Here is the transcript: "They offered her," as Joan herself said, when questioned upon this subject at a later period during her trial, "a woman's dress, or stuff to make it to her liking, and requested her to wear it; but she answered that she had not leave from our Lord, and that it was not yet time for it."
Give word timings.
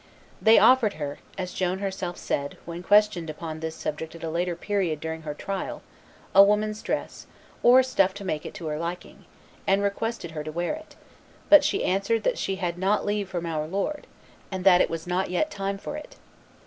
"They 0.41 0.57
offered 0.57 0.93
her," 0.93 1.19
as 1.37 1.53
Joan 1.53 1.77
herself 1.77 2.17
said, 2.17 2.57
when 2.65 2.81
questioned 2.81 3.29
upon 3.29 3.59
this 3.59 3.75
subject 3.75 4.15
at 4.15 4.23
a 4.23 4.31
later 4.31 4.55
period 4.55 4.99
during 4.99 5.21
her 5.21 5.35
trial, 5.35 5.83
"a 6.33 6.41
woman's 6.41 6.81
dress, 6.81 7.27
or 7.61 7.83
stuff 7.83 8.11
to 8.15 8.25
make 8.25 8.43
it 8.43 8.55
to 8.55 8.65
her 8.65 8.79
liking, 8.79 9.25
and 9.67 9.83
requested 9.83 10.31
her 10.31 10.43
to 10.43 10.51
wear 10.51 10.73
it; 10.73 10.95
but 11.51 11.63
she 11.63 11.83
answered 11.85 12.23
that 12.23 12.39
she 12.39 12.55
had 12.55 12.79
not 12.79 13.05
leave 13.05 13.29
from 13.29 13.45
our 13.45 13.67
Lord, 13.67 14.07
and 14.49 14.63
that 14.63 14.81
it 14.81 14.89
was 14.89 15.05
not 15.05 15.29
yet 15.29 15.51
time 15.51 15.77
for 15.77 15.95
it." 15.97 16.15